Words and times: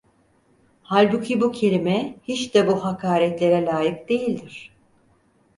Halbuki 0.83 1.41
bu 1.41 1.51
kelime, 1.51 2.15
hiç 2.23 2.53
de 2.55 2.67
bu 2.67 2.85
hakaretlere 2.85 3.65
lâyık 3.65 4.09
değildir. 4.09 4.71